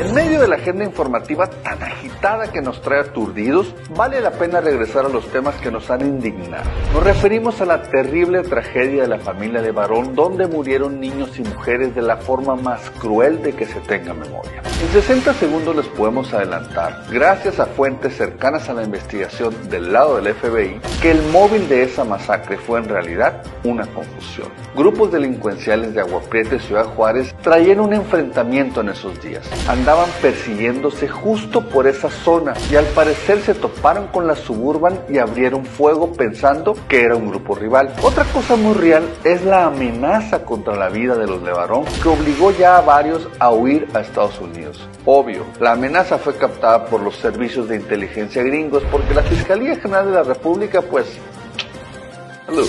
[0.00, 4.62] En medio de la agenda informativa tan agitada que nos trae aturdidos, vale la pena
[4.62, 6.64] regresar a los temas que nos han indignado.
[6.94, 11.42] Nos referimos a la terrible tragedia de la familia de Barón, donde murieron niños y
[11.42, 14.62] mujeres de la forma más cruel de que se tenga memoria.
[14.82, 20.16] En 60 segundos les podemos adelantar, gracias a fuentes cercanas a la investigación del lado
[20.16, 24.48] del FBI, que el móvil de esa masacre fue en realidad una confusión.
[24.74, 29.46] Grupos delincuenciales de Agua Prieta y Ciudad Juárez traían un enfrentamiento en esos días.
[29.68, 29.89] Andaban
[30.20, 35.64] persiguiéndose justo por esa zona y al parecer se toparon con la suburban y abrieron
[35.64, 37.92] fuego pensando que era un grupo rival.
[38.02, 42.52] Otra cosa muy real es la amenaza contra la vida de los Levarón que obligó
[42.52, 44.80] ya a varios a huir a Estados Unidos.
[45.04, 50.06] Obvio, la amenaza fue captada por los servicios de inteligencia gringos porque la Fiscalía General
[50.06, 51.06] de la República pues...
[52.46, 52.68] Salud.